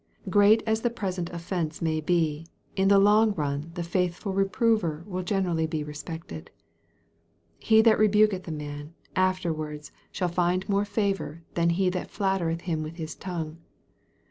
Great 0.31 0.63
as 0.65 0.81
the 0.81 0.89
present 0.89 1.29
offence 1.29 1.79
may 1.79 2.01
be, 2.01 2.47
in 2.75 2.87
the 2.87 2.97
long 2.97 3.35
run 3.35 3.69
the 3.75 3.83
faithful 3.83 4.33
reprover 4.33 5.03
will 5.05 5.21
generally 5.21 5.67
be 5.67 5.83
respected. 5.83 6.49
* 7.07 7.29
He 7.59 7.83
that 7.83 7.99
rebuketh 7.99 8.47
a 8.47 8.51
man, 8.51 8.95
afterwards 9.15 9.91
shall 10.11 10.27
find 10.27 10.67
more 10.67 10.77
120 10.79 11.11
EXPOSITOKY 11.11 11.17
THOUGHTS. 11.17 11.29
favor 11.29 11.43
than 11.53 11.69
he 11.69 11.89
that 11.91 12.09
flattereth 12.11 12.61
him 12.61 12.81
with 12.81 12.95
his 12.95 13.13
tongue." 13.13 13.59